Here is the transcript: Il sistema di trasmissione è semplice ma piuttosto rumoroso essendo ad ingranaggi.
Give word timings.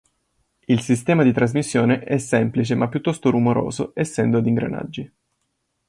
Il 0.65 0.79
sistema 0.79 1.21
di 1.21 1.31
trasmissione 1.31 1.99
è 1.99 2.17
semplice 2.17 2.73
ma 2.73 2.87
piuttosto 2.89 3.29
rumoroso 3.29 3.91
essendo 3.93 4.39
ad 4.39 4.47
ingranaggi. 4.47 5.11